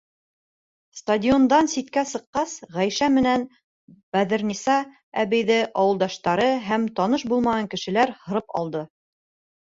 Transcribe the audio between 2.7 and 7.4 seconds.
Ғәйшә менән Бәҙерниса әбейҙе ауылдаштары һәм таныш